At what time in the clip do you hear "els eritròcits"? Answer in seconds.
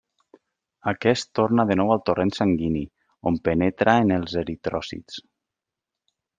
4.19-5.23